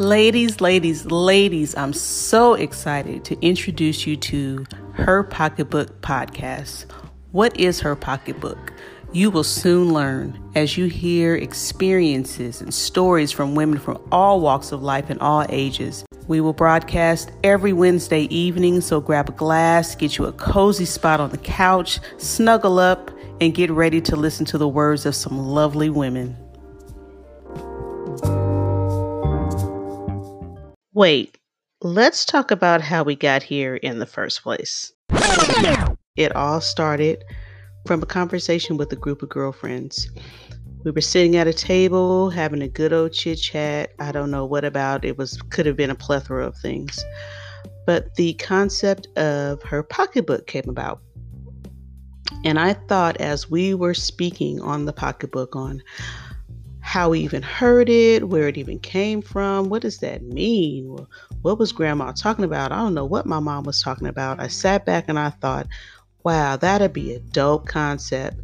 Ladies, 0.00 0.62
ladies, 0.62 1.04
ladies, 1.04 1.76
I'm 1.76 1.92
so 1.92 2.54
excited 2.54 3.22
to 3.26 3.38
introduce 3.46 4.06
you 4.06 4.16
to 4.16 4.64
Her 4.94 5.22
Pocketbook 5.24 6.00
Podcast. 6.00 6.86
What 7.32 7.54
is 7.60 7.80
Her 7.80 7.94
Pocketbook? 7.94 8.72
You 9.12 9.30
will 9.30 9.44
soon 9.44 9.92
learn 9.92 10.42
as 10.54 10.78
you 10.78 10.86
hear 10.86 11.34
experiences 11.34 12.62
and 12.62 12.72
stories 12.72 13.30
from 13.30 13.54
women 13.54 13.78
from 13.78 14.02
all 14.10 14.40
walks 14.40 14.72
of 14.72 14.82
life 14.82 15.10
and 15.10 15.20
all 15.20 15.44
ages. 15.50 16.06
We 16.26 16.40
will 16.40 16.54
broadcast 16.54 17.30
every 17.44 17.74
Wednesday 17.74 18.22
evening, 18.34 18.80
so 18.80 19.02
grab 19.02 19.28
a 19.28 19.32
glass, 19.32 19.94
get 19.94 20.16
you 20.16 20.24
a 20.24 20.32
cozy 20.32 20.86
spot 20.86 21.20
on 21.20 21.28
the 21.28 21.36
couch, 21.36 22.00
snuggle 22.16 22.78
up, 22.78 23.10
and 23.42 23.54
get 23.54 23.70
ready 23.70 24.00
to 24.00 24.16
listen 24.16 24.46
to 24.46 24.56
the 24.56 24.66
words 24.66 25.04
of 25.04 25.14
some 25.14 25.36
lovely 25.36 25.90
women. 25.90 26.38
Wait, 31.00 31.38
let's 31.80 32.26
talk 32.26 32.50
about 32.50 32.82
how 32.82 33.02
we 33.02 33.16
got 33.16 33.42
here 33.42 33.76
in 33.76 34.00
the 34.00 34.06
first 34.06 34.42
place. 34.42 34.92
It 36.14 36.36
all 36.36 36.60
started 36.60 37.24
from 37.86 38.02
a 38.02 38.06
conversation 38.06 38.76
with 38.76 38.92
a 38.92 38.96
group 38.96 39.22
of 39.22 39.30
girlfriends. 39.30 40.10
We 40.84 40.90
were 40.90 41.00
sitting 41.00 41.36
at 41.36 41.46
a 41.46 41.54
table 41.54 42.28
having 42.28 42.60
a 42.60 42.68
good 42.68 42.92
old 42.92 43.14
chit 43.14 43.38
chat. 43.38 43.94
I 43.98 44.12
don't 44.12 44.30
know 44.30 44.44
what 44.44 44.66
about 44.66 45.06
it 45.06 45.16
was 45.16 45.40
could 45.48 45.64
have 45.64 45.74
been 45.74 45.88
a 45.88 45.94
plethora 45.94 46.46
of 46.46 46.54
things. 46.58 47.02
But 47.86 48.14
the 48.16 48.34
concept 48.34 49.08
of 49.16 49.62
her 49.62 49.82
pocketbook 49.82 50.48
came 50.48 50.68
about. 50.68 51.00
And 52.44 52.60
I 52.60 52.74
thought 52.74 53.18
as 53.22 53.50
we 53.50 53.72
were 53.72 53.94
speaking 53.94 54.60
on 54.60 54.84
the 54.84 54.92
pocketbook 54.92 55.56
on 55.56 55.82
how 56.90 57.10
we 57.10 57.20
even 57.20 57.40
heard 57.40 57.88
it, 57.88 58.28
where 58.28 58.48
it 58.48 58.58
even 58.58 58.76
came 58.80 59.22
from. 59.22 59.68
What 59.68 59.82
does 59.82 59.98
that 59.98 60.24
mean? 60.24 61.06
What 61.42 61.56
was 61.56 61.70
grandma 61.70 62.10
talking 62.10 62.44
about? 62.44 62.72
I 62.72 62.78
don't 62.78 62.94
know 62.94 63.04
what 63.04 63.26
my 63.26 63.38
mom 63.38 63.62
was 63.62 63.80
talking 63.80 64.08
about. 64.08 64.40
I 64.40 64.48
sat 64.48 64.84
back 64.84 65.04
and 65.06 65.16
I 65.16 65.30
thought, 65.30 65.68
wow, 66.24 66.56
that'd 66.56 66.92
be 66.92 67.14
a 67.14 67.20
dope 67.20 67.68
concept 67.68 68.40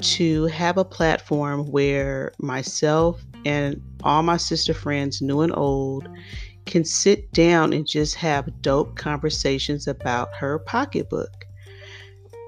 to 0.00 0.46
have 0.46 0.78
a 0.78 0.86
platform 0.86 1.70
where 1.70 2.32
myself 2.38 3.22
and 3.44 3.78
all 4.02 4.22
my 4.22 4.38
sister 4.38 4.72
friends, 4.72 5.20
new 5.20 5.42
and 5.42 5.54
old, 5.54 6.08
can 6.64 6.86
sit 6.86 7.30
down 7.32 7.74
and 7.74 7.86
just 7.86 8.14
have 8.14 8.62
dope 8.62 8.96
conversations 8.96 9.86
about 9.86 10.30
her 10.32 10.60
pocketbook. 10.60 11.44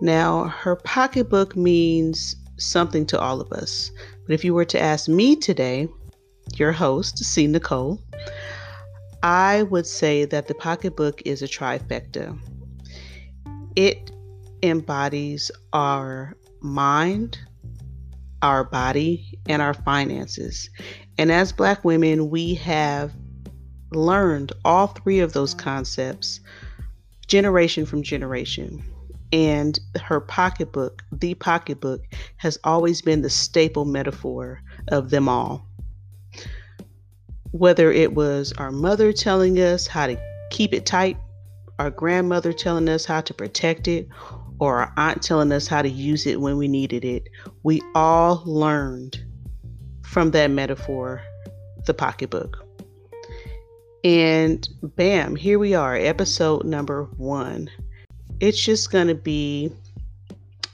Now, 0.00 0.48
her 0.48 0.74
pocketbook 0.74 1.54
means 1.54 2.34
something 2.58 3.06
to 3.06 3.18
all 3.18 3.40
of 3.40 3.52
us. 3.52 3.90
But 4.26 4.34
if 4.34 4.44
you 4.44 4.54
were 4.54 4.64
to 4.66 4.80
ask 4.80 5.08
me 5.08 5.36
today, 5.36 5.88
your 6.56 6.72
host, 6.72 7.18
C. 7.18 7.46
Nicole, 7.46 8.00
I 9.22 9.64
would 9.64 9.86
say 9.86 10.24
that 10.26 10.46
the 10.46 10.54
pocketbook 10.54 11.22
is 11.24 11.42
a 11.42 11.48
trifecta. 11.48 12.38
It 13.76 14.10
embodies 14.62 15.50
our 15.72 16.36
mind, 16.60 17.38
our 18.42 18.64
body, 18.64 19.38
and 19.48 19.60
our 19.60 19.74
finances. 19.74 20.70
And 21.16 21.32
as 21.32 21.52
Black 21.52 21.84
women, 21.84 22.30
we 22.30 22.54
have 22.54 23.12
learned 23.92 24.52
all 24.64 24.88
three 24.88 25.20
of 25.20 25.32
those 25.32 25.54
concepts 25.54 26.40
generation 27.26 27.84
from 27.84 28.02
generation 28.02 28.82
and 29.32 29.78
her 30.02 30.20
pocketbook, 30.20 31.02
the 31.12 31.34
pocketbook, 31.34 32.02
has 32.38 32.58
always 32.64 33.02
been 33.02 33.22
the 33.22 33.30
staple 33.30 33.84
metaphor 33.84 34.62
of 34.88 35.10
them 35.10 35.28
all. 35.28 35.66
Whether 37.50 37.90
it 37.90 38.14
was 38.14 38.52
our 38.58 38.70
mother 38.70 39.12
telling 39.12 39.58
us 39.58 39.86
how 39.86 40.06
to 40.06 40.18
keep 40.50 40.72
it 40.72 40.86
tight, 40.86 41.16
our 41.78 41.90
grandmother 41.90 42.52
telling 42.52 42.88
us 42.88 43.04
how 43.04 43.20
to 43.20 43.34
protect 43.34 43.88
it, 43.88 44.08
or 44.60 44.80
our 44.80 44.92
aunt 44.96 45.22
telling 45.22 45.52
us 45.52 45.68
how 45.68 45.82
to 45.82 45.88
use 45.88 46.26
it 46.26 46.40
when 46.40 46.56
we 46.56 46.68
needed 46.68 47.04
it, 47.04 47.28
we 47.62 47.80
all 47.94 48.42
learned 48.44 49.24
from 50.02 50.32
that 50.32 50.50
metaphor, 50.50 51.22
the 51.86 51.94
pocketbook. 51.94 52.64
And 54.04 54.68
bam, 54.82 55.36
here 55.36 55.58
we 55.58 55.74
are, 55.74 55.94
episode 55.96 56.64
number 56.64 57.04
one 57.16 57.70
it's 58.40 58.62
just 58.62 58.92
going 58.92 59.08
to 59.08 59.14
be 59.14 59.72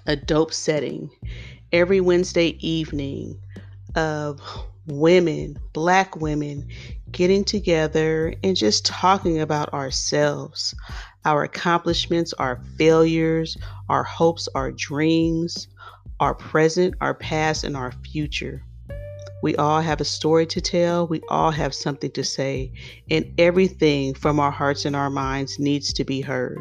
a 0.07 0.17
dope 0.17 0.53
setting 0.53 1.11
every 1.73 2.01
Wednesday 2.01 2.57
evening 2.61 3.39
of 3.95 4.41
women, 4.87 5.59
black 5.73 6.17
women, 6.17 6.69
getting 7.11 7.45
together 7.45 8.35
and 8.43 8.57
just 8.57 8.85
talking 8.85 9.41
about 9.41 9.73
ourselves, 9.73 10.75
our 11.25 11.45
accomplishments, 11.45 12.35
our 12.35 12.61
failures, 12.77 13.57
our 13.89 14.03
hopes, 14.03 14.47
our 14.55 14.73
dreams, 14.73 15.69
our 16.21 16.35
present, 16.35 16.95
our 17.01 17.15
past, 17.15 17.65
and 17.65 17.77
our 17.77 17.93
future. 17.93 18.63
We 19.43 19.57
all 19.57 19.81
have 19.81 20.01
a 20.01 20.07
story 20.07 20.47
to 20.47 20.61
tell. 20.61 21.07
We 21.07 21.21
all 21.29 21.51
have 21.51 21.75
something 21.75 22.11
to 22.13 22.25
say. 22.25 22.73
And 23.11 23.33
everything 23.39 24.15
from 24.15 24.41
our 24.41 24.51
hearts 24.51 24.85
and 24.85 24.97
our 24.97 25.11
minds 25.11 25.59
needs 25.59 25.93
to 25.95 26.05
be 26.05 26.21
heard. 26.21 26.61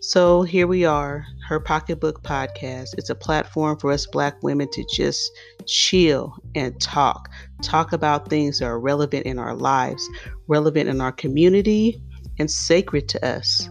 So 0.00 0.42
here 0.42 0.66
we 0.66 0.84
are, 0.84 1.24
her 1.48 1.58
Pocketbook 1.58 2.22
Podcast. 2.22 2.90
It's 2.98 3.08
a 3.08 3.14
platform 3.14 3.78
for 3.78 3.90
us 3.90 4.04
Black 4.06 4.42
women 4.42 4.68
to 4.72 4.84
just 4.92 5.32
chill 5.66 6.36
and 6.54 6.78
talk. 6.80 7.30
Talk 7.62 7.92
about 7.92 8.28
things 8.28 8.58
that 8.58 8.66
are 8.66 8.78
relevant 8.78 9.24
in 9.24 9.38
our 9.38 9.54
lives, 9.54 10.06
relevant 10.46 10.90
in 10.90 11.00
our 11.00 11.12
community, 11.12 12.02
and 12.38 12.50
sacred 12.50 13.08
to 13.08 13.26
us. 13.26 13.70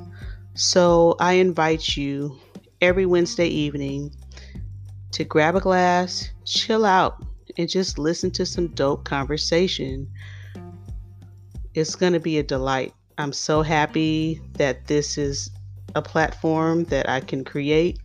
So 0.56 1.16
I 1.20 1.34
invite 1.34 1.96
you 1.96 2.40
every 2.82 3.06
Wednesday 3.06 3.48
evening 3.48 4.12
to 5.12 5.24
grab 5.24 5.56
a 5.56 5.60
glass, 5.60 6.32
chill 6.46 6.84
out, 6.84 7.24
and 7.58 7.70
just 7.70 8.00
listen 8.00 8.32
to 8.32 8.46
some 8.46 8.70
dope 8.70 9.06
conversation. 9.06 10.10
It's 11.76 11.96
going 11.96 12.14
to 12.14 12.20
be 12.20 12.40
a 12.40 12.44
delight. 12.44 12.94
I'm 13.20 13.34
so 13.34 13.62
happy 13.62 14.42
that 14.54 14.88
this 14.88 15.18
is 15.20 15.52
a 15.96 16.02
platform 16.02 16.86
that 16.86 17.10
I 17.10 17.20
can 17.20 17.44
create. 17.44 18.00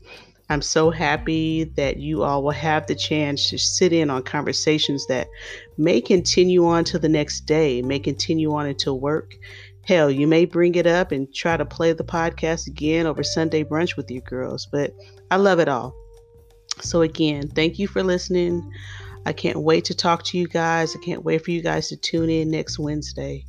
I'm 0.50 0.62
so 0.62 0.91
happy 0.91 1.65
that 1.76 1.99
you 1.99 2.22
all 2.22 2.43
will 2.43 2.53
have 2.53 2.87
the 2.87 2.94
chance 2.94 3.50
to 3.50 3.59
sit 3.59 3.93
in 3.93 4.09
on 4.09 4.22
conversations 4.22 5.06
that 5.09 5.28
may 5.76 6.00
continue 6.00 6.66
on 6.66 6.84
to 6.84 6.99
the 6.99 7.09
next 7.09 7.41
day, 7.41 7.82
may 7.82 7.99
continue 7.99 8.54
on 8.54 8.66
until 8.66 8.99
work. 8.99 9.34
Hell, 9.84 10.10
you 10.10 10.26
may 10.26 10.47
bring 10.47 10.75
it 10.75 10.87
up 10.87 11.12
and 11.12 11.32
try 11.34 11.56
to 11.56 11.65
play 11.66 11.93
the 11.93 12.04
podcast 12.04 12.66
again 12.66 13.06
over 13.06 13.22
Sunday 13.22 13.62
brunch 13.62 13.97
with 13.97 14.10
your 14.10 14.22
girls, 14.22 14.66
but 14.70 14.93
I 15.31 15.37
love 15.37 15.60
it 15.60 15.69
all. 15.69 15.94
So, 16.81 17.03
again, 17.03 17.49
thank 17.49 17.78
you 17.78 17.87
for 17.88 18.03
listening. 18.03 18.72
I 19.26 19.32
can't 19.32 19.60
wait 19.60 19.84
to 19.87 19.94
talk 19.94 20.25
to 20.25 20.38
you 20.38 20.47
guys. 20.47 20.97
I 20.97 21.00
can't 21.00 21.25
wait 21.25 21.44
for 21.44 21.50
you 21.50 21.60
guys 21.60 21.88
to 21.88 21.97
tune 21.97 22.31
in 22.31 22.50
next 22.50 22.78
Wednesday. 22.78 23.44